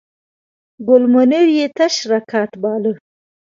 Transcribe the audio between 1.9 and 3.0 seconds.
راکات باله.